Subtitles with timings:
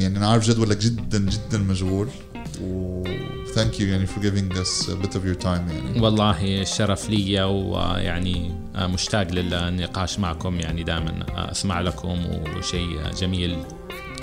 [0.00, 2.08] يعني أنا عارف جدولك جدا جدا مشغول
[2.62, 3.04] و
[3.54, 6.00] thank you يعني for giving us a bit of your time يعني.
[6.00, 12.18] والله شرف لي ويعني مشتاق للنقاش معكم يعني دائما أسمع لكم
[12.56, 13.56] وشيء جميل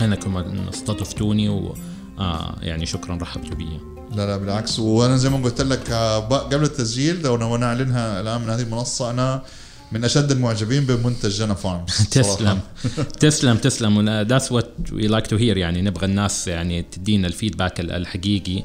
[0.01, 0.37] أنكم
[0.69, 1.75] استضفتوني و
[2.62, 3.80] يعني شكرا رحبتوا بي.
[4.16, 5.91] لا لا بالعكس وأنا زي ما قلت لك
[6.32, 9.44] قبل التسجيل لو نعلنها الآن من هذه المنصة أنا
[9.91, 12.03] من أشد المعجبين بمنتج جنى فارمز.
[12.11, 12.59] تسلم.
[13.20, 14.09] تسلم تسلم.
[14.09, 18.63] that's what we like to hear يعني نبغى الناس يعني تدينا ال feedback الحقيقي.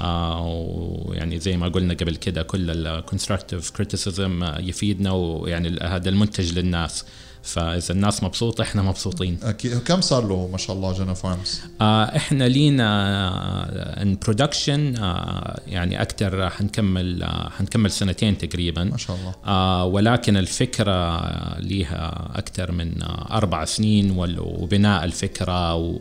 [0.00, 6.58] آه ويعني زي ما قلنا قبل كده كل ال constructive criticism يفيدنا ويعني هذا المنتج
[6.58, 7.04] للناس.
[7.44, 9.38] فاذا الناس مبسوطة إحنا مبسوطين.
[9.42, 9.78] أكيد.
[9.78, 16.02] كم صار له ما شاء الله جنى فارمز؟ آه إحنا لينا in production آه يعني
[16.02, 18.84] أكثر حنكمل آه حنكمل سنتين تقريبا.
[18.84, 19.34] ما شاء الله.
[19.46, 21.20] آه ولكن الفكرة
[21.60, 25.98] ليها أكثر من آه أربع سنين وبناء الفكرة و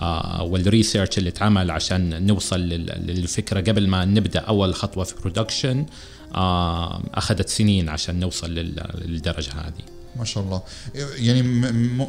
[0.00, 5.86] آه وال research اللي اتعمل عشان نوصل للفكرة قبل ما نبدأ أول خطوة في production
[6.34, 9.84] آه أخذت سنين عشان نوصل للدرجة هذه.
[10.18, 10.62] ما شاء الله.
[11.18, 11.42] يعني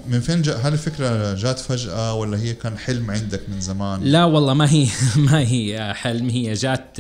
[0.08, 4.24] من فين جاء؟ هل الفكرة جات فجأة ولا هي كان حلم عندك من زمان؟ لا
[4.24, 4.88] والله ما هي
[5.32, 6.98] ما هي حلم هي جات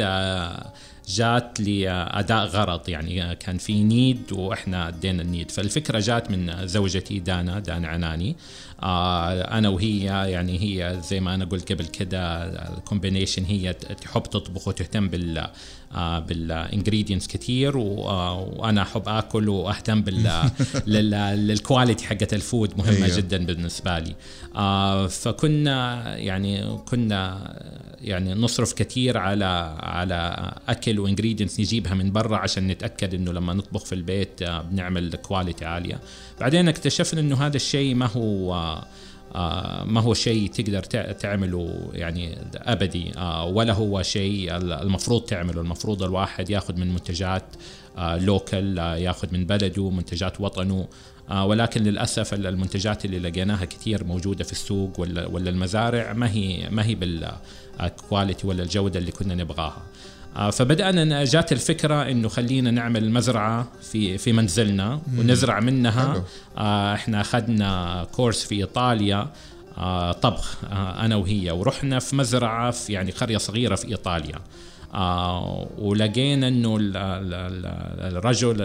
[1.08, 2.90] جات لأداء غرض.
[2.90, 5.52] يعني كان في need وإحنا أدينا ال need.
[5.52, 8.36] فالفكرة جات من زوجتي دانا دانا عناني.
[8.84, 14.68] أنا وهي يعني هي زي ما أنا قلت قبل كده ال combination هي تحب تطبخ
[14.68, 15.48] وتهتم بال
[15.96, 20.42] بال ingredients كثير وأنا أحب آكل وأهتم بال
[21.48, 23.18] لل quality حقت ال food مهمة أيوه.
[23.18, 24.16] جدا بالنسبة لي
[25.10, 27.54] فكنا يعني كنا
[28.02, 33.54] يعني نصرف كثير على على أكل و ingredients نجيبها من برا عشان نتأكد إنه لما
[33.54, 36.00] نطبخ في البيت بنعمل quality عالية
[36.40, 38.86] بعدين اكتشفنا إنه هذا الشيء ما هو آه
[39.86, 40.84] ما هو شيء تقدر
[41.14, 43.12] تعمله يعني أبدي.
[43.18, 45.62] آه ولا هو شيء المفروض تعمله.
[45.62, 47.44] المفروض الواحد ياخذ من منتجات
[47.98, 50.88] آه local ياخذ من بلده منتجات وطنه.
[51.44, 56.86] ولكن للأسف المنتجات اللي لقيناها كثير موجودة في السوق ولا ولا المزارع ما هي ما
[56.86, 59.84] هي بال quality ولا الجودة اللي كنا نبغاها.
[60.52, 66.24] فبدأنا جات الفكرة إنه خلينا نعمل مزرعة في في منزلنا ونزرع منها.
[66.94, 69.28] إحنا أخذنا كورس في إيطاليا
[70.22, 74.40] طبخ أنا وهي ورحنا في مزرعة في يعني قرية صغيرة في إيطاليا.
[74.98, 76.78] آه ولقينا إنه
[78.02, 78.56] الرجل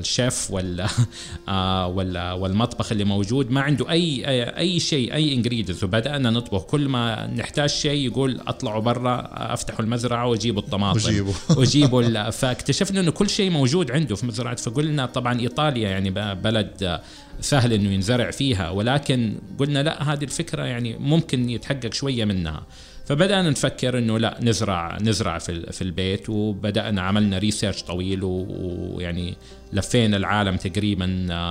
[0.00, 0.86] الشيف وال
[1.48, 1.86] آه
[2.34, 4.24] والمطبخ اللي موجود ما عنده أي
[4.58, 6.62] أي شيء أي ingredients وبدأنا نطبخ.
[6.62, 10.98] كل ما نحتاج شيء يقول أطلعوا برا أفتحوا المزرعة وجيبوا الطماطم.
[10.98, 14.56] وجيبوا وجيبوا فاكتشفنا إنه كل شيء موجود عنده في مزرعة.
[14.56, 17.00] فقلنا طبعا إيطاليا يعني بلد
[17.40, 18.70] سهل إنه ينزرع فيها.
[18.70, 22.62] ولكن قلنا لا هذه الفكرة يعني ممكن يتحقق شوية منها.
[23.08, 29.34] فبدأنا نفكر إنه لا نزرع نزرع في في البيت وبدأنا عملنا ريسيرش طويل ويعني
[29.72, 31.06] لفينا العالم تقريبا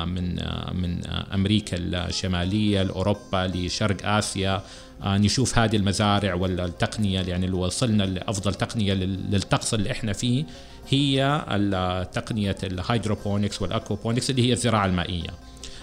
[0.06, 0.36] من
[0.82, 4.62] من أمريكا الشمالية لأوروبا لشرق آسيا.
[5.06, 10.46] نشوف هذه المزارع ولا التقنية يعني اللي وصلنا لافضل تقنية للطقس اللي إحنا فيه
[10.90, 11.42] هي
[12.14, 15.30] تقنية ال hydroponics وال aquaponics اللي هي الزراعة المائية.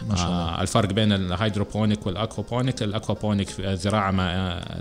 [0.09, 0.37] ما شاء الله.
[0.37, 2.83] آه الفرق بين ال hydroponic وال aquaponic.
[2.83, 4.11] ال aquaponic زراعة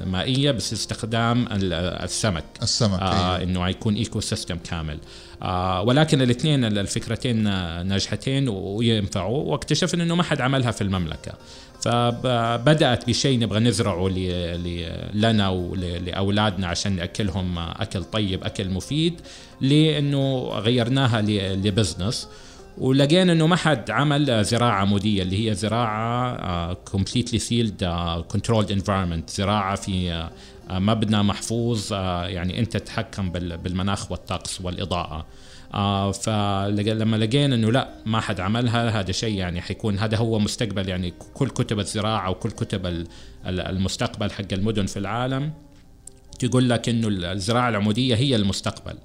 [0.06, 2.44] مائية بس استخدام السمك.
[2.62, 3.44] السمك آه أيوه.
[3.44, 5.00] إنه يكون ecosystem كامل.
[5.42, 7.44] آه ولكن الاثنين الفكرتين
[7.88, 9.52] ناجحتين وينفعوا.
[9.52, 11.34] واكتشفنا إنه ما حد عملها في المملكة.
[11.82, 14.10] فبدأت بشيء نبغى نزرعه
[15.14, 19.22] لنا ولاولادنا عشان ناكلهم أكل طيب أكل مفيد
[19.62, 21.22] لأنه غيرناها
[21.56, 22.28] ل business.
[22.78, 27.84] ولقينا إنه ما حد عمل زراعة عموديه اللي هي زراعة completely sealed
[28.28, 30.28] controlled environment زراعة في
[30.70, 35.26] آه, مبنى محفوظ آه, يعني أنت تتحكم بالمناخ والطقس والإضاءة.
[35.74, 40.90] آه فلما لقينا إنه لا ما حد عملها هذا شيء يعني حيكون هذا هو مستقبل
[40.90, 43.06] يعني كل كتب الزراعة وكل كتب
[43.46, 45.52] المستقبل حق المدن في العالم
[46.40, 48.98] تقول لك إنه الزراعة العمودية هي المستقبل.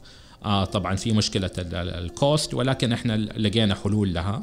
[0.44, 4.42] آه طبعا في مشكلة ال cost ولكن إحنا لقينا حلول لها.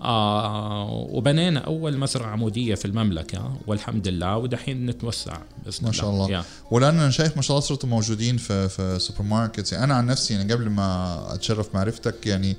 [0.00, 6.26] آه وبنينا أول مزرعة عمودية في المملكة والحمد لله ودحين نتوسع بإذن ما شاء الله,
[6.26, 6.44] الله.
[6.70, 10.34] ولان أنا شايف ما شاء الله صرتوا موجودين في في supermarkets يعني أنا عن نفسي
[10.34, 12.56] يعني قبل ما أتشرف معرفتك يعني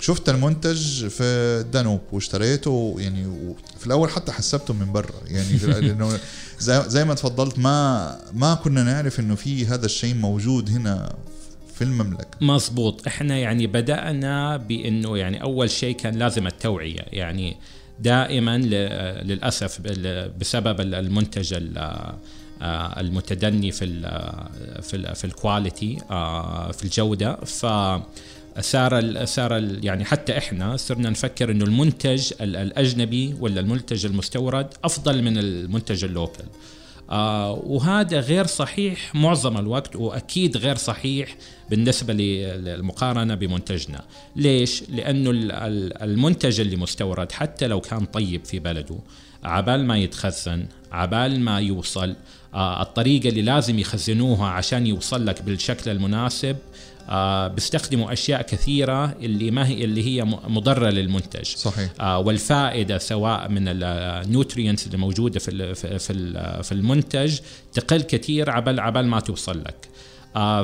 [0.00, 1.22] شفت المنتج في
[1.60, 5.20] الدانوب واشتريته يعني في الأول حتى حسبته من برا.
[5.26, 6.18] يعني لأنه
[6.60, 11.14] زي, زي ما تفضلت ما ما كنا نعرف إنه في هذا الشيء موجود هنا
[11.74, 12.26] في المملكة.
[12.40, 17.04] مزبوط إحنا يعني بدأنا بأنه يعني أول شيء كان لازم التوعية.
[17.12, 17.56] يعني
[18.00, 19.80] دائما للأسف
[20.40, 21.54] بسبب المنتج
[22.62, 24.02] المتدني في ال
[24.82, 25.96] في ال في الكواليتي
[26.72, 27.36] في الجودة.
[27.36, 27.66] ف
[28.60, 35.38] صار صار يعني حتى إحنا صرنا نفكر إنه المنتج الأجنبي ولا المنتج المستورد أفضل من
[35.38, 36.73] المنتج اللوكل آه
[37.08, 41.36] وهذا غير صحيح معظم الوقت وأكيد غير صحيح
[41.70, 44.04] بالنسبة للمقارنة بمنتجنا.
[44.36, 45.30] ليش؟ لأنه
[46.02, 48.96] المنتج اللي مستورد حتى لو كان طيب في بلده
[49.44, 52.16] عبال ما يتخزن عبال ما يوصل
[52.54, 56.56] آه الطريقة اللي لازم يخزنوها عشان يوصل لك بالشكل المناسب
[57.08, 61.44] آه بيستخدموا أشياء كثيرة اللي ما هي اللي هي مضرة للمنتج.
[61.56, 61.90] صحيح.
[62.00, 65.98] آه والفائدة سواء من النيوترينتس اللي موجودة في في
[66.62, 67.38] في المنتج
[67.72, 69.88] تقل كثير عبال عبال ما توصل لك.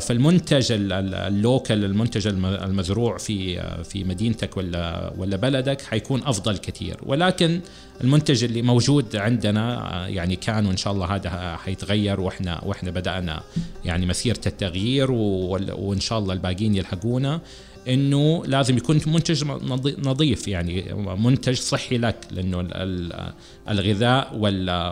[0.00, 6.96] فالمنتج اللوكل المنتج المزروع في آه، في مدينتك ولا ولا بلدك حيكون أفضل كثير.
[7.02, 7.60] ولكن
[8.00, 13.42] المنتج اللي موجود عندنا آه، يعني كان وإن شاء الله هذا حيتغير وإحنا وإحنا بدأنا
[13.84, 17.40] يعني مسيرة التغيير وإن شاء الله الباقيين يلحقونا.
[17.90, 19.44] إنه لازم يكون منتج
[19.98, 22.68] نظيف يعني منتج صحي لك لأنه
[23.68, 24.36] الغذاء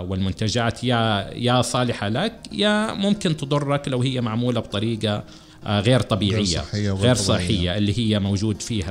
[0.08, 5.24] والمنتجات يا يا صالحة لك يا ممكن تضرك لو هي معمولة بطريقة
[5.66, 8.90] آه، غير طبيعية غير صحيه, غير صحية اللي هي موجود فيها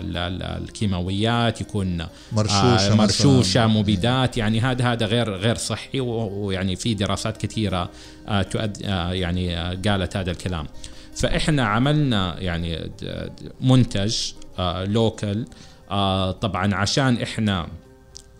[0.57, 7.38] الكيماويات يكون مرشوشة, آه، مرشوشة مبيدات يعني هذا هذا غير غير صحي ويعني في دراسات
[7.38, 7.89] كثيرة
[8.27, 9.56] آه، يعني
[9.86, 10.68] قالت هذا الكلام.
[11.17, 12.91] فإحنا عملنا يعني
[13.61, 14.31] منتج
[14.85, 15.45] لوكال
[15.91, 17.67] آه، آه، طبعا عشان إحنا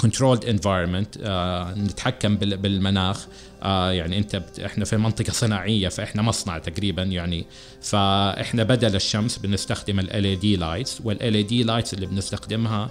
[0.01, 3.27] controlled environment آه، نتحكم بالمناخ
[3.63, 7.45] يعني أنت إحنا في منطقة صناعية فإحنا مصنع تقريبا يعني.
[7.81, 12.89] فإحنا بدل الشمس بنستخدم ال LED lights وال LED lights اللي بنستخدمها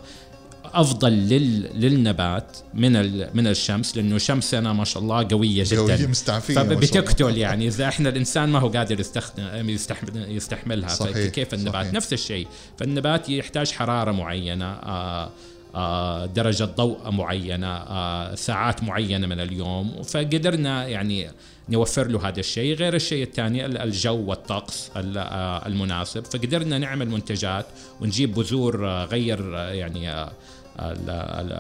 [0.80, 1.80] أفضل لل...
[1.80, 2.92] للنبات من
[3.36, 5.80] من الشمس لأنه شمسنا ما شاء الله قوية جدا.
[5.80, 7.66] قوية مستعفية فبتقتل يعني.
[7.66, 10.88] إذا إحنا الإنسان ما هو قادر يستخدم يستحمل يستحملها.
[10.88, 11.92] صحيح فكيف النبات؟ صحيح.
[11.92, 12.46] نفس الشيء.
[12.78, 15.30] فالنبات يحتاج حرارة معينة آه
[15.74, 20.02] آه درجة ضوء معينة آه ساعات معينة من اليوم.
[20.02, 21.30] فقدرنا يعني
[21.68, 22.74] نوفر له هذا الشيء.
[22.74, 26.24] غير الشيء الثاني الجو والطقس آه، المناسب.
[26.24, 27.66] فقدرنا نعمل منتجات
[28.00, 30.26] ونجيب بذور غير يعني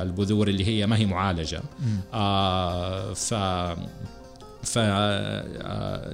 [0.02, 1.62] البذور اللي هي ما هي معالجة.
[2.14, 3.34] آه ف
[4.62, 4.78] ف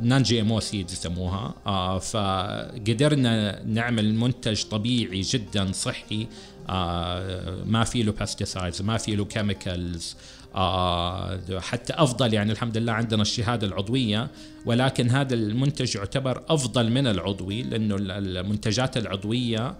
[0.02, 1.54] non GMO seeds يسموها.
[1.66, 6.26] آه فقدرنا نعمل منتج طبيعي جدا صحي.
[6.68, 10.16] آه ما في له pesticides ما في له chemicals
[10.54, 14.30] آه حتى أفضل يعني الحمد لله عندنا الشهادة العضوية
[14.66, 19.76] ولكن هذا المنتج يعتبر أفضل من العضوي لأنه المنتجات العضوية آه،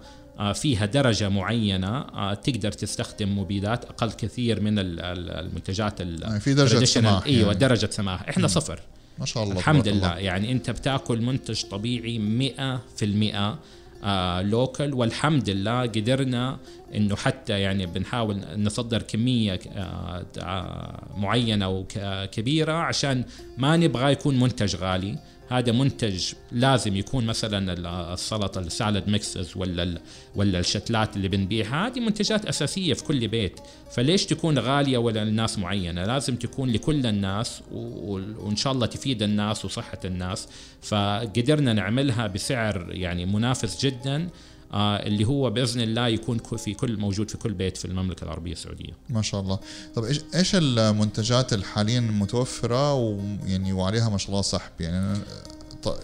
[0.53, 7.25] فيها درجة معينة آه، تقدر تستخدم مبيدات أقل كثير من المنتجات يعني في درجة سماح
[7.25, 7.59] أيوة يعني.
[7.59, 8.29] درجة سماح.
[8.29, 8.79] إحنا صفر.
[9.19, 9.97] ما شاء الله الحمد لله.
[9.97, 10.17] الله.
[10.17, 13.59] يعني أنت بتاكل منتج طبيعي مئة في المئة
[14.03, 16.57] آه لوكل والحمد لله قدرنا
[16.95, 23.23] إنه حتى يعني بنحاول نصدر كمية آه, آه، معينة وكبيره عشان
[23.57, 25.17] ما نبغى يكون منتج غالي.
[25.53, 27.73] هذا منتج لازم يكون مثلا
[28.13, 30.01] السلطة السالد ميكسز ولا
[30.35, 33.59] ولا الشتلات اللي بنبيعها هذه منتجات أساسية في كل بيت.
[33.91, 39.65] فليش تكون غالية ولا لناس معينة؟ لازم تكون لكل الناس وإن شاء الله تفيد الناس
[39.65, 40.47] وصحة الناس.
[40.81, 44.29] فقدرنا نعملها بسعر يعني منافس جدا.
[44.73, 48.93] اللي هو بإذن الله يكون في كل موجود في كل بيت في المملكة العربية السعودية.
[49.09, 49.59] ما شاء الله.
[49.95, 55.19] طب إيش إيش المنتجات الحاليا المتوفره ويعني وعليها ما شاء الله سحب يعني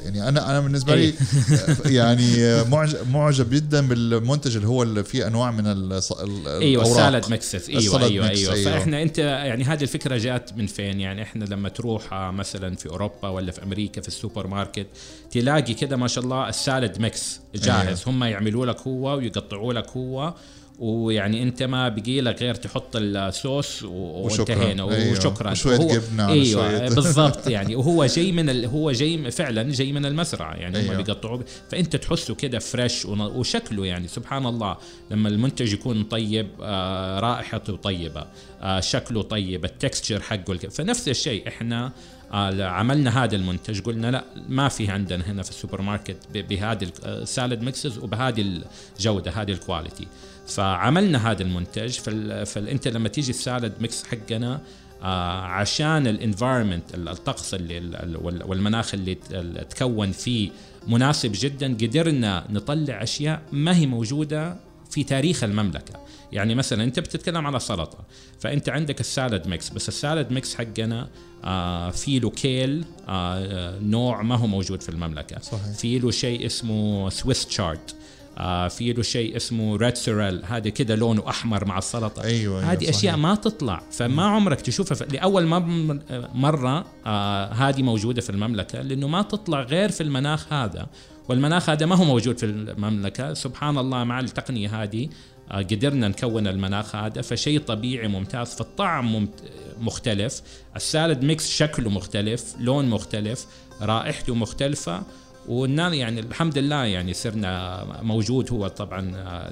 [0.04, 1.14] يعني أنا أنا بالنسبة لي إيه.
[2.00, 5.68] يعني معجب معجب جدا بالمنتج اللي هو اللي فيه أنواع من
[6.48, 8.72] أيوه ال salad mixes أيوه أيوه, أيوة, أيوة.
[8.72, 13.30] فإحنا أنت يعني هذه الفكرة جات من فين؟ يعني إحنا لما تروح مثلا في أوروبا
[13.30, 14.88] ولا في أمريكا في السوبر ماركت
[15.32, 17.88] تلاقي كده ما شاء الله ال salad mix جاهز.
[17.88, 18.00] أيوة.
[18.08, 20.34] هم يعملوا لك هو ويقطعوا لك هو
[20.80, 24.84] ويعني انت ما بقي لك غير تحط الصوص وانتهينا.
[24.84, 25.48] وشكرا.
[25.48, 25.52] أيوة.
[25.52, 27.76] وشوية جبنة أيوه بالضبط يعني.
[27.76, 28.66] وهو جاي من ال...
[28.66, 30.78] هو جاي فعلا جاي من المزرعة يعني.
[30.78, 30.94] أيوة.
[30.94, 34.08] هم بيقطعوه فأنت تحسه كده fresh وشكله يعني.
[34.08, 34.78] سبحان الله
[35.12, 38.26] لما المنتج يكون طيب آه رائحته طيبة
[38.62, 41.92] آه شكله طيب ال texture حقه فنفس الشيء إحنا
[42.34, 43.82] آه عملنا هذا المنتج.
[43.82, 48.62] قلنا لا ما في عندنا هنا في السوبر ماركت بهذه ال salad mixes وبهذه
[49.00, 50.08] الجودة هذه ال quality
[50.50, 52.00] فعملنا هذا المنتج.
[52.46, 54.62] فانت لما تيجي ال salad mix حقنا
[55.02, 59.16] آه عشان ال environment الطقس اللي والمناخ اللي
[59.70, 60.50] تكون فيه
[60.88, 64.58] مناسب جدا قدرنا نطلع أشياء ما هي موجودة
[64.90, 65.94] في تاريخ المملكة.
[66.32, 67.98] يعني مثلا انت بتتكلم على سلطة
[68.40, 71.10] فانت عندك ال salad mix بس ال salad mix حقنا
[71.44, 75.40] آه في له كيل آه نوع ما هو موجود في المملكة.
[75.40, 75.72] صحيح.
[75.78, 77.96] في له شيء اسمه Swiss chard
[78.38, 82.24] آه في له شيء اسمه red sorrel هذا كده لونه أحمر مع السلطة.
[82.24, 82.96] أيوة، أيوة، هذه صحيح.
[82.96, 84.96] اشياء ما تطلع فما عمرك تشوفها.
[84.96, 85.14] ف...
[85.14, 85.60] لأول مر...
[86.34, 90.88] مرة آه هذه موجودة في المملكة لأنه ما تطلع غير في المناخ هذا.
[91.30, 93.34] والمناخ هذا ما هو موجود في المملكة.
[93.34, 95.10] سبحان الله مع التقنية هذه
[95.52, 99.44] آه قدرنا نكون المناخ هذا فشيء طبيعي ممتاز فالطعم ممت...
[99.80, 100.42] مختلف.
[100.76, 103.46] السالد ميكس شكله مختلف لون مختلف
[103.82, 105.02] رائحته مختلفة.
[105.50, 109.52] والناس يعني الحمد لله يعني صرنا موجود هو طبعا آه،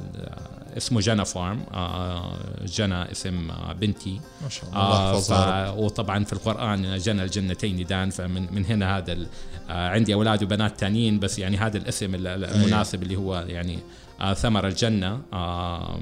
[0.77, 5.74] اسمه جنا فارم آه، جنا اسم آه، بنتي ما شاء الله آه.
[5.75, 9.18] وطبعا في القرآن جنى الجنتين دان فمن من هنا هذا.
[9.70, 13.80] آه عندي أولاد وبنات تانيين بس يعني هذا الاسم ال- ال- المناسب اللي هو يعني
[14.22, 16.00] آه ثمر الجنة آه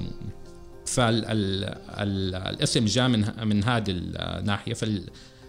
[0.85, 5.03] فالاسم جاء من من هذه الناحية فال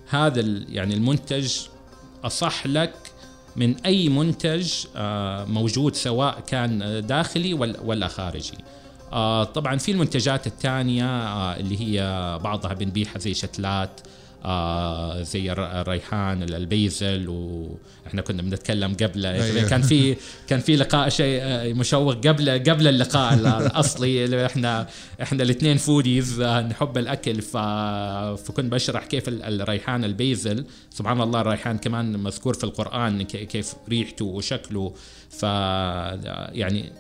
[0.09, 1.57] هذا ال- يعني المنتج
[2.25, 2.93] أصح لك
[3.57, 8.59] من أي منتج آه موجود سواء كان داخلي ولا خارجي.
[9.13, 12.01] آه طبعا في المنتجات الثانية آه اللي هي
[12.45, 14.01] بعضها بنبيعها زي شتلات
[14.47, 19.27] آه زي الر- الريحان البيزل وإحنا كنا بنتكلم قبل.
[19.27, 19.69] أيوة.
[19.69, 20.17] كان في
[20.49, 24.87] كان في لقاء شيء آه، مشوق قبل قبل اللقاء ال- الأصلي اللي إحنا
[25.23, 27.43] إحنا الاثنين foodies آه، نحب الأكل.
[27.43, 27.57] ف...
[28.47, 30.65] فكنت بشرح كيف ال- الريحان ال basil.
[30.91, 34.95] سبحان الله الريحان كمان مذكور في القرآن كي- كيف ريحته وشكله.
[35.31, 36.93] ف يعني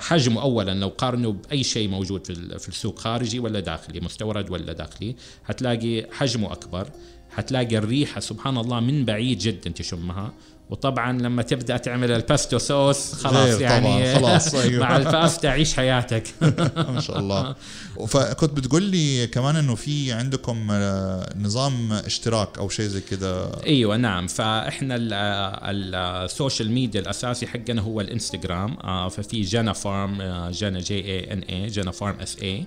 [0.00, 2.26] حجمه اولا لو قارنه بأي شيء موجود
[2.58, 6.88] في السوق خارجي ولا داخلي مستورد ولا داخلي حتلاقي حجمه أكبر
[7.30, 10.32] حتلاقي الريحة سبحان الله من بعيد جدا تشمها
[10.70, 14.80] وطبعا لما تبدأ تعمل الباستو صوص خلاص يعني خلاص، أيوة.
[14.82, 16.22] مع الباستا عيش حياتك.
[16.94, 17.54] ما شاء الله.
[18.08, 23.62] فكنت بتقول لي كمان إنه في عندكم آه، نظام اشتراك أو شيء زي كده.
[23.66, 24.26] أيوه نعم.
[24.26, 25.94] فإحنا ال- ال-
[26.24, 31.32] ال social media الأساسي حقنا هو الإنستغرام آه، ففي Jana Farm آه، جانا J A
[31.32, 32.66] N A Jana Farm SA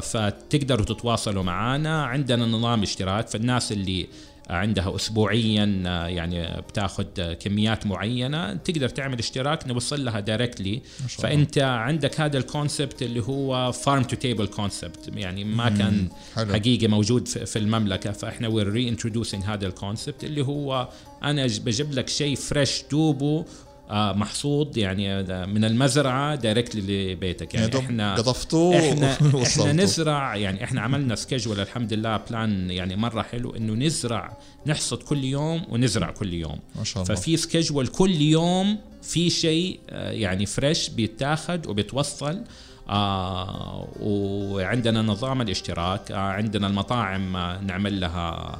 [0.00, 4.08] فتقدروا تتواصلوا معنا عندنا نظام اشتراك فالناس اللي
[4.50, 10.82] عندها اسبوعيا آه، يعني بتاخذ آه، كميات معينة تقدر تعمل اشتراك نوصل لها directly.
[11.08, 16.52] فأنت عندك هذا ال concept اللي هو farm to table concept يعني ما كان حلو.
[16.52, 18.96] حقيقي موجود في المملكة فإحنا we're ري
[19.44, 20.88] هذا ال concept اللي هو
[21.22, 23.44] أنا بجيب لك شيء fresh دوبه
[23.90, 27.54] آه، محصود يعني آه، من المزرعة directly لبيتك.
[27.54, 29.12] يعني إحنا قطفتوه إحنا
[29.42, 29.72] إحنا.
[29.82, 34.36] نزرع يعني إحنا عملنا schedule الحمد لله plan يعني مرة حلو إنه نزرع
[34.66, 36.58] نحصد كل يوم ونزرع كل يوم.
[36.76, 37.14] ما شاء الله.
[37.14, 42.42] ففي schedule كل يوم في شيء آه، يعني fresh بيتاخد وبيتوصل
[42.88, 48.58] آه وعندنا نظام الاشتراك آه عندنا المطاعم آه نعمل لها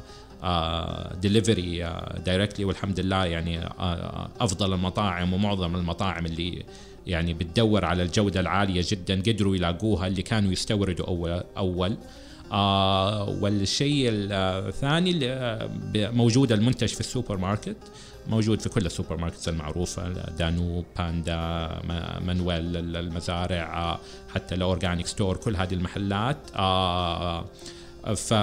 [1.20, 1.92] delivery
[2.26, 6.62] directly والحمد لله يعني آه أفضل المطاعم ومعظم المطاعم اللي
[7.06, 11.96] يعني بتدور على الجودة العالية جدا قدروا يلاقوها اللي كانوا يستوردوا أول أول.
[12.52, 15.70] آه والشيء الثاني اللي آه،
[16.10, 17.76] موجود المنتج في السوبر ماركت
[18.28, 21.68] موجود في كل ال supermarkets المعروفة الدانوب بندة
[22.20, 23.98] مانويل ال- المزارع آه،
[24.34, 26.36] حتى ال organic store كل هذه المحلات.
[26.56, 27.44] آه،
[28.16, 28.34] ف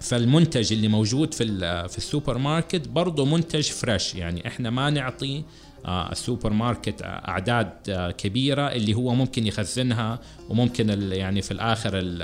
[0.00, 1.44] فالمنتج اللي موجود في
[1.88, 5.42] في السوبر ماركت برضه منتج fresh يعني إحنا ما نعطي
[5.86, 12.22] آه، السوبر ماركت أعداد آه، كبيرة اللي هو ممكن يخزنها وممكن يعني في الآخر ال-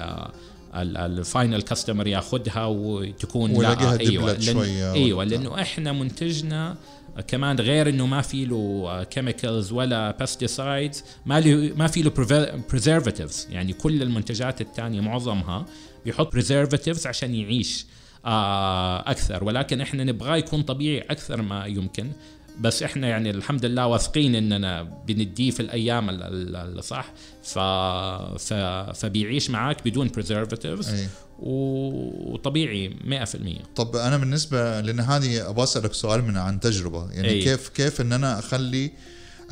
[0.74, 3.74] ال- ال final customer ياخذها وتكون لا
[4.10, 4.56] أيوه لأن
[4.94, 6.76] أيوه لأنه إحنا منتجنا
[7.28, 12.10] كمان غير إنه ما في له chemicals ولا pesticides ما له ما في له
[12.70, 15.66] preservatives يعني كل المنتجات الثانية معظمها
[16.04, 17.86] بيحط preservatives عشان يعيش
[18.24, 19.44] آه أكثر.
[19.44, 22.10] ولكن إحنا نبغاه يكون طبيعي أكثر ما يمكن.
[22.60, 27.58] بس إحنا يعني الحمد لله واثقين إننا بنديه في الأيام ال- ال- الصح ف...
[28.38, 28.54] ف...
[28.98, 31.06] فبيعيش معاك بدون preservatives.
[31.38, 32.90] وطبيعي
[33.24, 37.10] 100% طب أنا بالنسبة لأن هذه أبغى أسألك سؤال من عن تجربة.
[37.12, 37.42] يعني أي.
[37.42, 38.90] كيف كيف إن أنا أخلي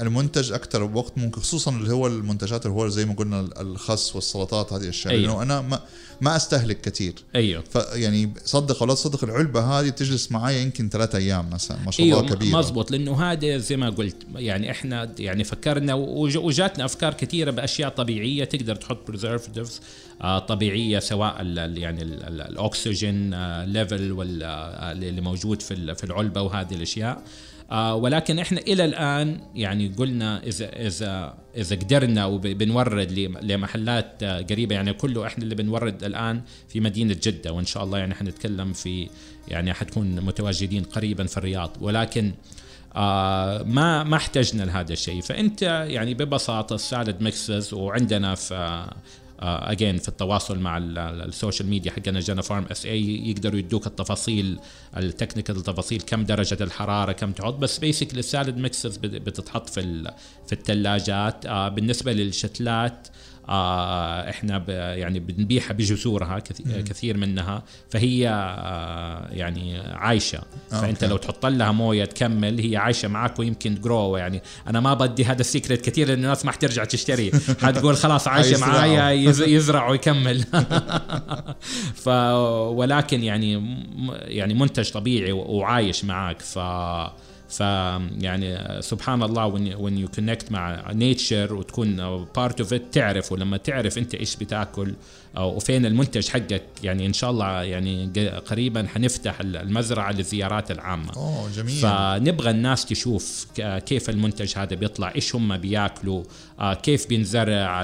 [0.00, 4.72] المنتج أكثر بوقت ممكن خصوصا اللي هو المنتجات اللي هو زي ما قلنا الخس والسلطات
[4.72, 5.26] هذه الأشياء أيوه.
[5.26, 5.80] لأنه أنا ما
[6.20, 7.62] ما أستهلك كثير أيوه.
[7.72, 12.20] فيعني صدق ولا تصدق العلبة هذه تجلس معي يمكن ثلاثة أيام مثلا ما شاء أيوه
[12.20, 12.58] الله كبيرة.
[12.58, 17.88] مزبوط لأنه هذا زي ما قلت يعني إحنا يعني فكرنا وج- وجاتنا أفكار كثيره بأشياء
[17.88, 19.80] طبيعية تقدر تحط بريزرفاتيفز
[20.48, 23.34] طبيعية سواء ال ال يعني ال- ال- الأكسجين
[23.64, 27.22] ليفل ولا اللي موجود في في العلبة وهذه الأشياء.
[27.72, 33.12] آه ولكن إحنا إلى الآن يعني قلنا اذا اذا إذا قدرنا وبنورد
[33.42, 38.14] لمحلات قريبة يعني كله إحنا اللي بنورد الآن في مدينة جدة وإن شاء الله يعني
[38.14, 39.08] حنتكلم في
[39.48, 41.76] يعني حتكون متواجدين قريبا في الرياض.
[41.80, 42.32] ولكن
[42.96, 45.20] آه ما ما احتجنا لهذا الشيء.
[45.20, 48.86] فأنت يعني ببساطة ال salad mixes وعندنا في
[49.42, 53.86] again uh, في التواصل مع ال social media حقنا جنى فارمز اس اي يقدروا يدوك
[53.86, 54.58] التفاصيل
[54.96, 60.12] ال technical التفاصيل كم درجة الحرارة كم تحط بس basically ال salad mixes بتتحط في
[60.46, 63.12] في الثلاجات uh, بالنسبة للشتلات آه
[63.48, 66.38] إحنا يعني بنبيعها بجذورها
[66.86, 70.38] كثير منها فهي آه يعني عايشة.
[70.72, 74.42] آه فأنت لو تحط لها موية تكمل هي عايشة معك ويمكن ت grow يعني.
[74.68, 77.32] أنا ما بدي هذا ال secret كثير لأن الناس ما حترجع تشتري.
[77.62, 79.10] حتقول خلاص عايشة معايا
[79.56, 80.44] يزرع ويكمل.
[82.04, 83.76] ف ولكن يعني
[84.12, 86.58] يعني منتج طبيعي وعايش معك ف
[87.52, 91.96] فيعني سبحان الله when you connect مع nature وتكون
[92.36, 94.94] part of it تعرف ولما تعرف أنت إيش بتاكل
[95.38, 96.62] وفين المنتج حقك.
[96.82, 98.10] يعني إن شاء الله يعني
[98.46, 101.12] قريبا حنفتح المزرعة للزيارات العامة.
[101.16, 101.74] أوه جميل.
[101.74, 103.46] فنبغى الناس تشوف
[103.86, 106.22] كيف المنتج هذا بيطلع إيش هم بياكلوا
[106.60, 107.82] آه، كيف بينزرع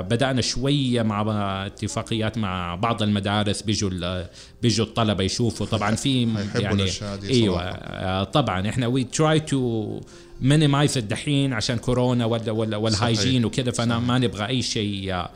[0.00, 4.24] بدأنا شوية مع اتفاقيات مع بعض المدارس بيجوا
[4.62, 5.66] بيجوا الطلبة يشوفوا.
[5.66, 6.86] طبعا في يعني
[7.30, 10.00] إيوه آه، طبعا إحنا we try to
[10.42, 15.30] minimize الدحين عشان كورونا ولا ولا وال hygiene وكذا فأنا ما نبغى أي شيء آه،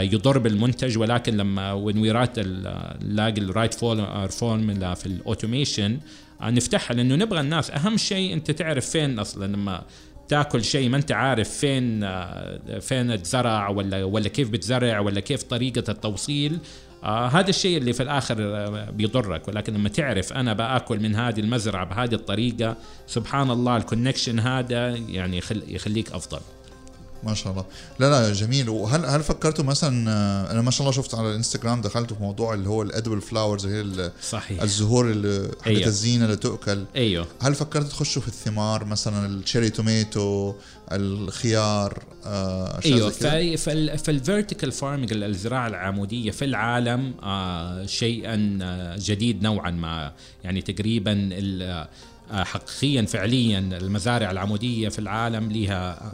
[0.00, 0.98] يضر بالمنتج.
[0.98, 3.74] ولكن لما when we right نلاقي ال right
[4.30, 5.98] formula في ال automation
[6.42, 7.70] نفتحها لأنه نبغى الناس.
[7.70, 9.82] أهم شيء أنت تعرف فين أصلا لما
[10.28, 12.00] تاكل شيء ما أنت عارف فين
[12.80, 16.58] فين اتزرع ولا ولا كيف بتزرع ولا كيف طريقة التوصيل.
[17.04, 19.48] آه هذا الشيء اللي في الآخر آه، بيضرك.
[19.48, 22.76] ولكن لما تعرف أنا بآكل من هذه المزرعة بهذه الطريقة
[23.06, 26.40] سبحان الله ال connection هذا يعني يخليك أفضل.
[27.24, 27.64] ما شاء الله.
[27.98, 28.68] لا لا جميل.
[28.68, 32.54] وهل هل فكرتوا مثلا آه، أنا ما شاء الله شفت على الإنستغرام دخلتوا في موضوع
[32.54, 34.62] اللي هو ال edible flowers هي صحيح.
[34.62, 35.86] الزهور اللي حقت أيوه.
[35.86, 36.84] الزينة اللي تؤكل.
[36.96, 37.26] أيوه.
[37.40, 40.54] هل فكرتوا تخشوا في الثمار مثلا ال cherry tomato
[40.92, 43.10] الخيار آه أيوه.
[43.10, 43.56] في
[43.96, 50.12] فال vertical farming الزراعة العمودية في العالم آه شيئا آه، جديد نوعا ما.
[50.44, 51.88] يعني تقريبا آه،
[52.44, 56.12] حقيقيا فعليا المزارع العمودية في العالم لها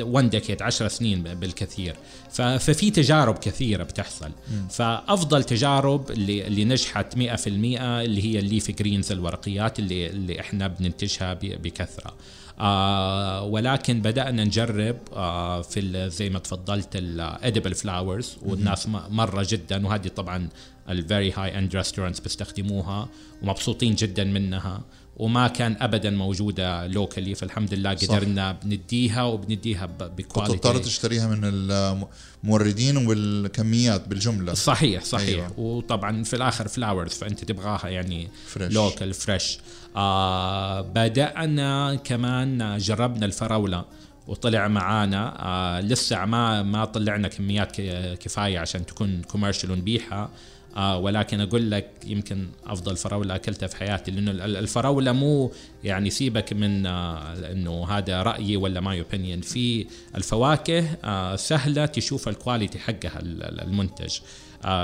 [0.00, 1.96] 1 decade 10 سنين بالكثير.
[2.32, 4.28] ففي تجارب كثيرة بتحصل.
[4.28, 4.68] م.
[4.70, 10.66] فأفضل تجارب اللي اللي نجحت 100% اللي هي ال leafy greens الورقيات اللي اللي إحنا
[10.68, 12.14] بننتجها بكثرة.
[12.60, 19.86] آه ولكن بدأنا نجرب آه في زي ما تفضلت ال edible flowers والناس مرة جدا
[19.86, 20.48] وهذه طبعا
[20.88, 23.08] ال very high end restaurants بيستخدموها
[23.42, 24.80] ومبسوطين جدا منها.
[25.22, 28.66] وما كان ابدا موجودة locally فالحمد لله قدرنا صح.
[28.66, 35.60] بنديها وبنديها ب quality تضطر تشتريها من الموردين وبالكميات بالجملة صحيح صحيح أيوة.
[35.60, 38.72] وطبعا في الآخر flowers فأنت تبغاها يعني fresh.
[38.72, 39.58] Local fresh
[39.96, 43.84] آه بدأنا كمان جربنا الفراولة
[44.26, 47.80] وطلع معانا آه لسه ما ما طلعنا كميات
[48.16, 50.30] كفاية عشان تكون commercial ونبيعها
[50.76, 55.52] آه ولكن أقول لك يمكن أفضل فراولة أكلتها في حياتي لأنه الفراولة مو
[55.84, 62.28] يعني سيبك من آه إنه هذا رأيي ولا my opinion في الفواكه آه سهلة تشوف
[62.28, 64.18] ال quality حقها المنتج.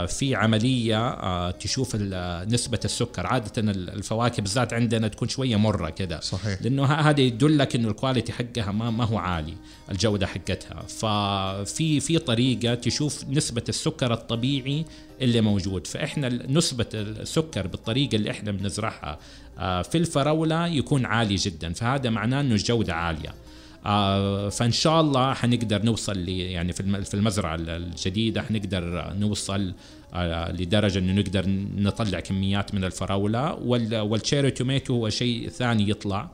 [0.07, 1.97] في عملية آه تشوف
[2.49, 3.27] نسبة السكر.
[3.27, 6.21] عادة الفواكه بالذات عندنا تكون شوية مرة كده.
[6.21, 6.63] صحيح.
[6.63, 9.55] لأنه هذا يدلك إنه الكواليتي حقها ما, ما هو عالي
[9.91, 10.83] الجودة حقتها.
[10.83, 14.85] ففي في طريقة تشوف نسبة السكر الطبيعي
[15.21, 15.87] اللي موجود.
[15.87, 19.19] فإحنا نسبة السكر بالطريقة اللي إحنا بنزرعها
[19.59, 21.73] آه، في الفراولة يكون عالي جدا.
[21.73, 23.29] فهذا معناه إنه الجودة عالية.
[23.29, 23.48] آه
[24.51, 29.75] فإن شاء الله حنقدر نوصل ل يعني في المزرعة الجديدة حنقدر نوصل
[30.15, 31.45] آه لدرجة إنه نقدر
[31.77, 33.55] نطلع كميات من الفراولة
[34.03, 36.29] وال cherry tomato هو شيء ثاني يطلع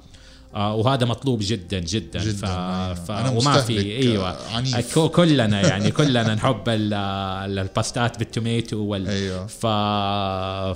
[0.54, 2.44] آه وهذا مطلوب جدا جدا, جداً ف...
[2.44, 2.94] أيوة.
[2.94, 3.10] ف...
[3.10, 4.98] أنا وما في أيوه عنيف.
[4.98, 9.08] كلنا يعني كلنا نحب الباستات بال tomato وال...
[9.08, 9.46] أيوة.
[9.46, 9.66] ف...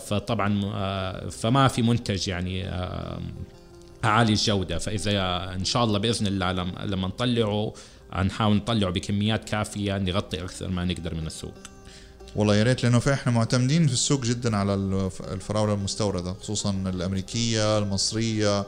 [0.05, 2.65] فطبعا آه، فما في منتج يعني
[4.05, 4.79] آه، عالي الجودة.
[4.79, 6.53] فإذا إن شاء الله بإذن الله
[6.85, 7.75] لما نطلعه
[8.25, 11.55] نحاول نطلعه بكميات كافية نغطي أكثر ما نقدر من السوق.
[12.37, 14.75] والله يا ريت لأنه إحنا معتمدين في السوق جدا على
[15.33, 18.67] الفراولة المستوردة خصوصا الأمريكية المصرية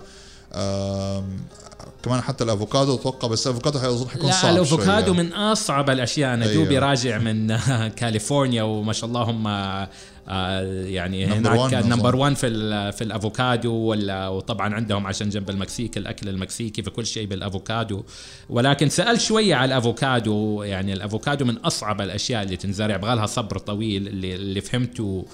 [2.03, 6.35] كمان حتى الأفوكادو أتوقع بس الأفوكادو حيظن حيكون صعب الأفوكادو من أصعب الأشياء.
[6.35, 6.65] أنا أيوه.
[6.65, 7.57] دوبي راجع من
[7.99, 13.95] كاليفورنيا وما شاء الله هم آه يعني هناك number 1 في في الأفوكادو
[14.37, 18.03] وطبعا عندهم عشان جنب المكسيك الأكل المكسيكي فكل شيء بالأفوكادو.
[18.49, 20.63] ولكن سالت شوية على الأفوكادو.
[20.63, 22.97] يعني الأفوكادو من أصعب الأشياء اللي تنزرع.
[22.97, 24.09] بغالها صبر طويل.
[24.09, 25.25] اللي, اللي فهمته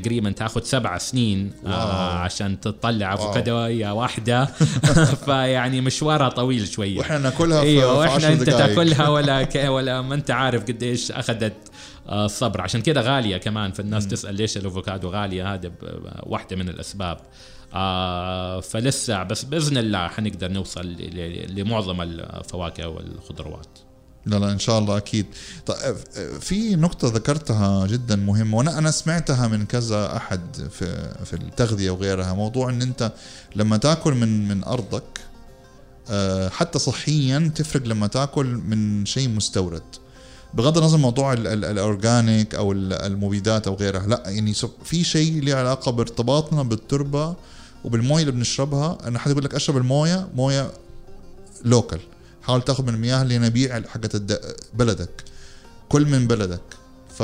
[0.00, 3.54] تقريبا تاخذ سبع سنين آه عشان تطلع افوكادو
[3.96, 4.44] واحدة.
[5.26, 6.98] فيعني مشوارها طويل شوية.
[6.98, 11.52] وإحنا ناكلها في أيوه وإحنا أنت تاكلها ولا ولا ما أنت عارف قديش أخذت
[12.12, 12.60] الصبر.
[12.60, 13.72] عشان كده غالية كمان.
[13.72, 15.72] فالناس تسأل ليش الأفوكادو غالية؟ هذا
[16.22, 17.18] واحدة من الأسباب.
[17.74, 20.96] آه فلسه بس بإذن الله حنقدر نوصل
[21.48, 23.85] لمعظم الفواكه والخضروات.
[24.26, 25.26] لا لا إن شاء الله أكيد.
[25.66, 25.96] طيب
[26.40, 32.32] في نقطة ذكرتها جدا مهمة وأنا أنا سمعتها من كذا أحد في في التغذية وغيرها
[32.34, 33.12] موضوع إن أنت
[33.56, 35.20] لما تأكل من من أرضك
[36.10, 39.82] آه، حتى صحيا تفرق لما تأكل من شيء مستورد.
[40.54, 46.62] بغض النظر موضوع الأورجانيك أو المبيدات أو غيرها لا يعني في شيء له علاقة بارتباطنا
[46.62, 47.34] بالتربة
[47.84, 48.98] وبالموية اللي بنشربها.
[49.04, 50.70] أنا حد يقول لك أشرب الموية؟ موية
[51.64, 52.00] لوكال
[52.46, 54.16] حاول تاخذ من المياه اللي نبيع حقت
[54.74, 55.24] بلدك.
[55.88, 56.62] كل من بلدك.
[57.16, 57.22] ف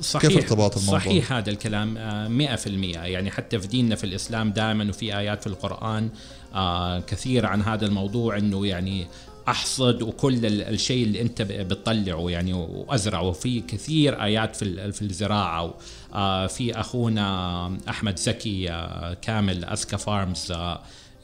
[0.00, 1.96] صحيح كيف ارتباط الموضوع؟ صحيح هذا الكلام 100%
[2.96, 6.08] آه، يعني حتى في ديننا في الإسلام دائما وفي آيات في القرآن
[6.54, 9.06] آه، كثير عن هذا الموضوع إنه يعني
[9.48, 13.32] أحصد وكل الشيء اللي أنت بتطلعه يعني وأزرعه.
[13.32, 15.74] في كثير آيات في في الزراعة
[16.14, 18.66] آه، في أخونا أحمد زكي
[19.22, 20.52] كامل اسكا فارمز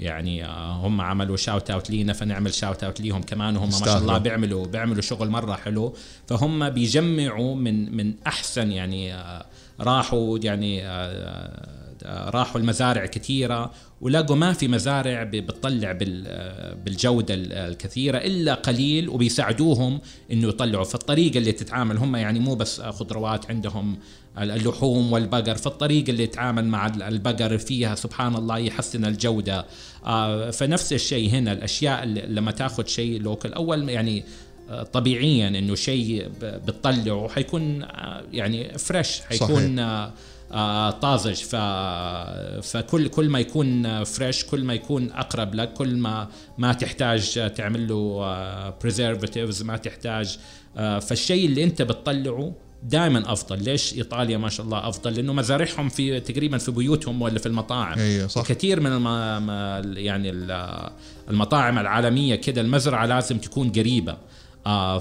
[0.01, 0.47] يعني
[0.85, 3.23] هم عملوا shout out لينا فنعمل shout out ليهم.
[3.23, 5.95] كمان وهم ما شاء الله بيعملوا بيعملوا شغل مرة حلو.
[6.27, 9.15] فهم بيجمعوا من من أحسن يعني
[9.81, 10.83] راحوا يعني
[12.07, 15.93] راحوا المزارع كثيرة ولقوا ما في مزارع بتطلع
[16.85, 20.01] بالجودة الكثيرة إلا قليل وبيساعدوهم
[20.33, 23.99] إنه يطلعوا فالطريقة اللي تتعامل هم يعني مو بس خضروات عندهم
[24.39, 29.67] اللحوم والبقر فالطريقة اللي يتعامل مع البقر فيها سبحان الله يحسن الجودة
[30.07, 34.25] آه، فنفس الشيء هنا الأشياء اللي لما تاخذ شيء لوكل أول يعني
[34.71, 40.11] آه، طبيعيا إنه شيء بتطلعه حيكون آه، يعني فريش حيكون صحيح.
[40.53, 41.35] آه، طازج.
[41.35, 41.57] ف...
[42.67, 47.89] فكل كل ما يكون فريش كل ما يكون أقرب لك كل ما ما تحتاج تعمل
[47.89, 50.39] له preservatives ما تحتاج
[50.77, 53.65] آه، فالشيء اللي أنت بتطلعه دائما أفضل.
[53.65, 57.99] ليش إيطاليا ما شاء الله أفضل؟ لأنه مزارعهم في تقريبا في بيوتهم ولا في المطاعم.
[57.99, 58.43] أيه صح.
[58.43, 59.09] كثير من الم...
[59.97, 60.31] يعني
[61.31, 64.13] المطاعم العالمية كده المزرعة لازم تكون قريبة.
[64.13, 64.17] آه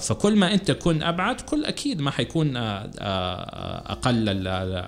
[0.00, 4.24] فكل ما أنت تكون أبعد كل أكيد ما حيكون آه آه أقل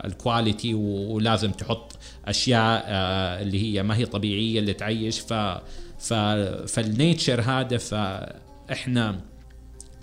[0.04, 5.20] ال quality ولازم تحط أشياء آه اللي هي ما هي طبيعية اللي تعيش.
[5.20, 5.32] ف
[6.68, 9.20] فال nature هذا فإحنا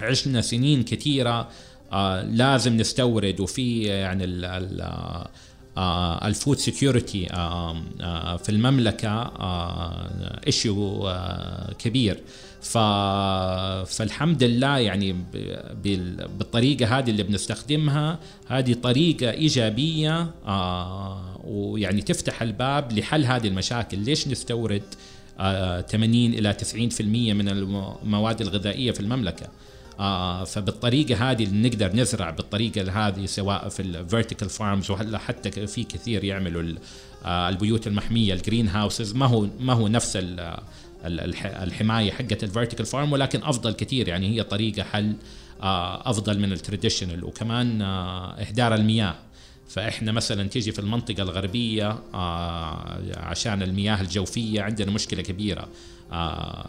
[0.02, 1.50] عشنا سنين كثيرة
[1.92, 3.40] آه لازم نستورد.
[3.40, 4.82] وفي يعني ال ال
[5.78, 9.32] آه ال food security آه آه في المملكة
[10.48, 12.24] issue آه كبير.
[12.62, 12.78] ف...
[13.88, 15.16] فالحمد لله يعني
[16.38, 24.00] بالطريقة هذه اللي بنستخدمها هذه طريقة إيجابية آه ويعني تفتح الباب لحل هذه المشاكل.
[24.00, 24.84] ليش نستورد
[25.40, 26.54] آه 80 إلى
[27.00, 29.48] 90% من المواد الغذائية في المملكة؟
[30.46, 35.84] فبالطريقة هذه اللي نقدر نزرع بالطريقة هذه سواء في ال vertical farms وهلا حتى في
[35.84, 36.74] كثير يعملوا
[37.26, 40.18] آه البيوت المحمية ال greenhouses ما هو ما هو نفس
[41.06, 44.08] الحماية حقت ال vertical farm ولكن أفضل كثير.
[44.08, 45.16] يعني هي طريقة حل
[45.62, 49.16] آه، أفضل من ال traditional وكمان آه، إهدار المياه.
[49.70, 55.68] فإحنا مثلا تيجي في المنطقة الغربية آه، عشان المياه الجوفية عندنا مشكلة كبيرة.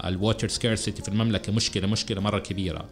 [0.05, 2.85] ال water scarcity في المملكة مشكلة مشكلة مرة كبيرة.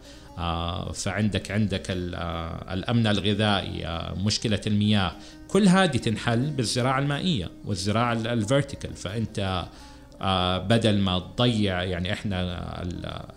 [0.93, 5.11] فعندك عندك الأمن الغذائي مشكلة المياه.
[5.47, 9.67] كل هذه تنحل بالزراعة المائية والزراعة ال vertical فأنت
[10.21, 12.57] آه، بدل ما تضيع يعني إحنا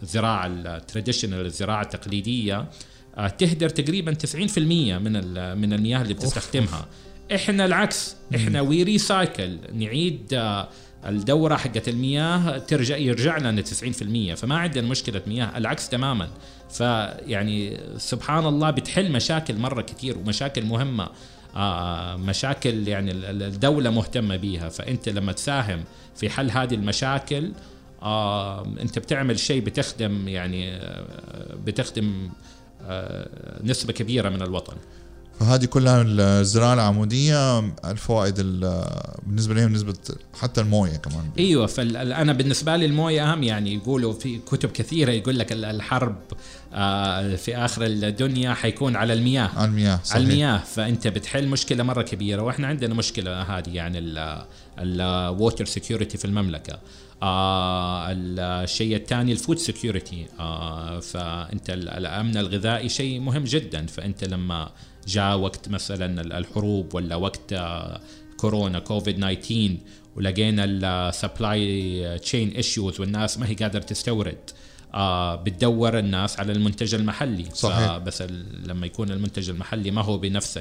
[0.02, 2.70] الزراعة ال traditional الزراعة التقليدية
[3.16, 5.12] آه، تهدر تقريبا 90% من
[5.58, 6.86] من المياه اللي بتستخدمها.
[7.34, 10.68] إحنا العكس إحنا we recycle نعيد آه،
[11.06, 16.28] الدورة حقت المياه ترجع يرجع لنا 90% فما عندنا مشكلة مياه العكس تماما.
[16.70, 21.08] فيعني سبحان الله بتحل مشاكل مرة كثير ومشاكل مهمة.
[21.56, 24.68] آه، مشاكل يعني الدولة مهتمة بيها.
[24.68, 25.84] فأنت لما تساهم
[26.16, 27.52] في حل هذه المشاكل
[28.02, 30.80] آه، أنت بتعمل شيء بتخدم يعني
[31.64, 32.30] بتخدم
[33.62, 34.76] نسبة كبيرة من الوطن.
[35.40, 36.02] فهذه كلها
[36.40, 38.40] الزراعة العمودية الفوائد
[39.26, 39.94] بالنسبة لهم نسبة
[40.40, 41.30] حتى الموية كمان.
[41.38, 43.42] إيوه فانا بالنسبة لي الموية أهم.
[43.42, 46.16] يعني يقولوا في كتب كثيرة يقول لك الحرب
[46.74, 49.50] آه، في آخر الدنيا حيكون على المياه.
[49.56, 50.16] على المياه صحيح.
[50.16, 50.58] على المياه.
[50.58, 52.42] فأنت بتحل مشكلة مرة كبيرة.
[52.42, 54.14] وإحنا عندنا مشكلة هذه يعني
[54.78, 56.78] ال water security في المملكة.
[57.22, 63.86] آه الشيء الثاني ال food security آه فأنت الأمن الغذائي شيء مهم جدا.
[63.86, 64.70] فأنت لما
[65.08, 68.00] جاء وقت مثلا الحروب ولا وقت آه
[68.36, 69.76] كورونا كوفيد 19
[70.16, 74.50] ولقينا ال supply chain issues والناس ما هي قادرة تستورد.
[74.94, 77.44] آه بتدور الناس على المنتج المحلي.
[77.54, 77.98] صحيح.
[77.98, 78.22] بس
[78.64, 80.60] لما يكون المنتج المحلي ما هو بنفس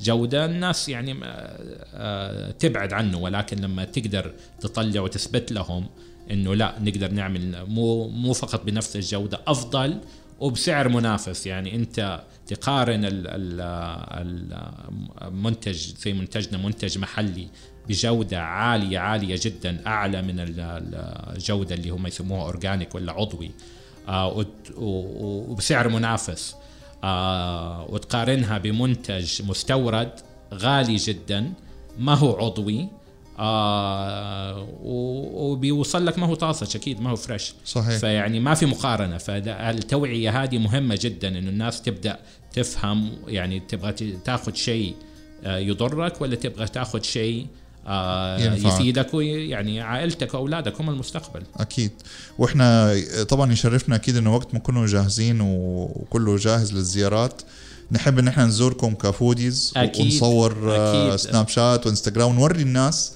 [0.00, 3.18] الجودة الناس يعني آه تبعد عنه.
[3.18, 5.86] ولكن لما تقدر تطلع وتثبت لهم
[6.30, 10.00] إنه لا نقدر نعمل مو مو فقط بنفس الجودة أفضل
[10.40, 11.46] وبسعر منافس.
[11.46, 13.00] يعني انت تقارن
[15.22, 17.48] المنتج زي منتجنا منتج محلي
[17.88, 23.50] بجودة عالية عالية جدا أعلى من الجودة اللي هم يسموها أورجانيك ولا عضوي.
[24.08, 24.46] آه،
[24.76, 26.56] وبسعر منافس.
[27.04, 30.10] آه، وتقارنها بمنتج مستورد
[30.54, 31.52] غالي جدا
[31.98, 32.88] ما هو عضوي.
[33.38, 37.98] آه وبيوصل لك ما هو طازج أكيد ما هو فريش صحيح.
[37.98, 39.18] فيعني ما في مقارنة.
[39.18, 42.18] فالتوعيه هذه مهمة جدا إنه الناس تبدأ
[42.52, 43.92] تفهم يعني تبغى
[44.24, 44.94] تاخذ شيء
[45.44, 47.46] آه، يضرك ولا تبغى تاخذ شيء
[47.86, 51.42] آه يفيدك ويعني عائلتك وأولادك هم المستقبل.
[51.56, 51.90] أكيد.
[52.38, 52.94] وإحنا
[53.28, 57.42] طبعا يشرفنا أكيد إنه وقت ما نكونوا جاهزين وكله جاهز للزيارات
[57.92, 60.04] نحب إن إحنا نزوركم كفوديز أكيد.
[60.04, 61.16] ونصور أكيد.
[61.16, 63.12] سناب شات وإنستغرام ونوري الناس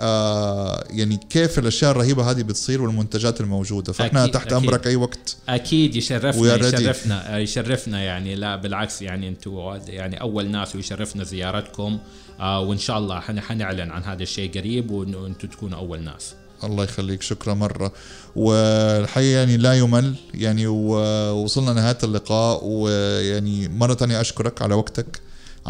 [0.00, 3.92] آه يعني كيف الأشياء الرهيبة هذه بتصير والمنتجات الموجودة.
[3.92, 4.68] فإحنا أكيد تحت أكيد.
[4.68, 5.36] أمرك أي وقت.
[5.48, 8.34] أكيد يشرفنا يشرفنا يشرفنا يعني.
[8.34, 11.98] لا بالعكس يعني أنتم يعني أول ناس ويشرفنا زيارتكم.
[12.40, 16.34] آه وإن شاء الله حنعلن عن هذا الشيء قريب وأنتم تكونوا أول ناس.
[16.64, 17.22] الله يخليك.
[17.22, 17.92] شكرا مرة.
[18.36, 22.64] والحقيقة يعني لا يمل يعني ووصلنا نهاية اللقاء.
[22.64, 25.20] ويعني مرة تانية أشكرك على وقتك.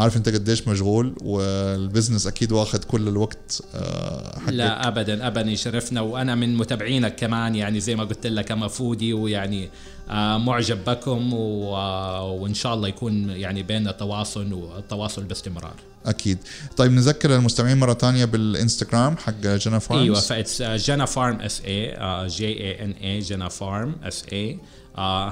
[0.00, 4.52] عارف انت قديش مشغول وال business أكيد واخد كل الوقت آه، حقك.
[4.52, 9.12] لا ابدا ابدا يشرفنا وأنا من متابعينك كمان يعني زي ما قلت لك أنا foodie
[9.12, 9.70] ويعني
[10.10, 15.74] آه، معجب بكم وإن شاء الله يكون يعني بيننا تواصل والتواصل باستمرار.
[16.06, 16.38] أكيد.
[16.76, 22.46] طيب نذكر المستمعين مرة ثانية بالإنستغرام حق جنا فارمز أيوه that's جنا فارم SA J
[22.46, 24.58] A N A جنا فارم SA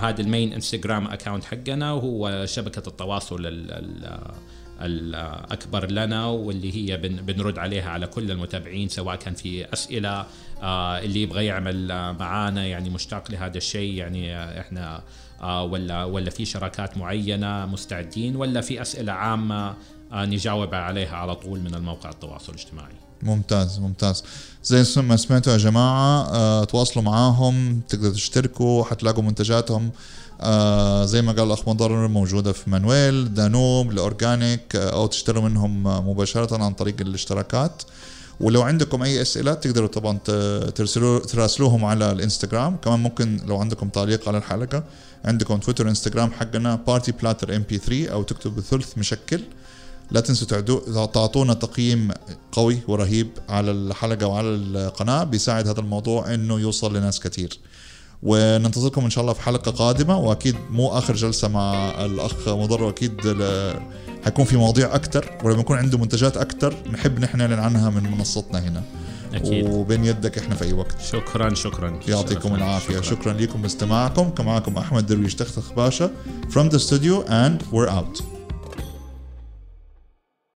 [0.01, 3.47] هذا ال main انستغرام account حقنا وهو شبكة التواصل
[4.81, 10.27] الأكبر لنا واللي هي بنرد عليها على كل المتابعين سواء كان في أسئلة
[10.63, 11.89] آه، اللي يبغى يعمل
[12.19, 15.03] معانا يعني مشتاق لهذا الشيء يعني إحنا
[15.43, 19.77] آه، ولا ولا في شراكات معينة مستعدين ولا في أسئلة عامة
[20.13, 23.08] آه، نجاوب عليها على طول من الموقع التواصل الاجتماعي.
[23.23, 24.25] ممتاز ممتاز.
[24.65, 29.91] زي ما سمعتوا يا جماعة آه تواصلوا معاهم تقدروا تشتركوا حتلاقوا منتجاتهم.
[30.41, 35.43] آه زي ما قال الأخ مضر موجودة في مانويل دانوب ال organic آه أو تشتروا
[35.43, 37.83] منهم مباشرة عن طريق الاشتراكات.
[38.41, 40.19] ولو عندكم أي أسئلة تقدروا طبعا
[40.75, 42.77] ترسلوا تراسلوهم على الإنستغرام.
[42.77, 44.85] كمان ممكن لو عندكم تعليق على الحلقة
[45.25, 49.41] عندكم تويتر إنستغرام حقنا بارتي بلاتر ام بي 3 أو تكتبوا ثلث مشكل.
[50.11, 52.11] لا تنسوا تعطونا تقييم
[52.53, 57.59] قوي ورهيب على الحلقة وعلى القناة بيساعد هذا الموضوع إنه يوصل لناس كثير
[58.23, 63.21] وننتظركم إن شاء الله في حلقة قادمة وأكيد مو آخر جلسة مع الأخ مضر وأكيد
[64.25, 68.59] حيكون في مواضيع أكثر ولما يكون عنده منتجات أكثر نحب نحن نعلن عنها من منصتنا
[68.59, 68.83] هنا.
[69.35, 69.67] أكيد.
[69.71, 71.01] وبين يدك إحنا في أي وقت.
[71.01, 72.01] شكرا شكرا.
[72.09, 73.01] يعطيكم العافية.
[73.01, 74.31] شكرا, شكرا لكم باستماعكم.
[74.31, 76.11] كان معكم أحمد درويش تختخ باشا.
[76.51, 78.38] From the studio and we're out.